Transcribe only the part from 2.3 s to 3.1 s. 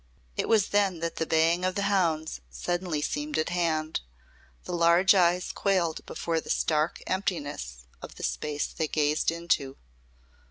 suddenly